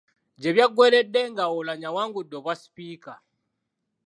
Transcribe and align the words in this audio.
Gye 0.41 0.53
byagweeredde 0.55 1.21
nga 1.31 1.43
Oulanyah 1.51 1.91
awangudde 1.93 2.35
obwa 2.39 2.53
sipiika. 2.61 3.13